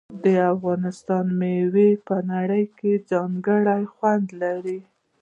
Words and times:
د 0.23 0.25
افغانستان 0.53 1.25
میوې 1.39 1.89
په 2.07 2.15
نړۍ 2.31 2.65
کې 2.77 2.91
ځانګړی 3.11 3.83
خوند 3.93 4.27
لري. 4.41 4.79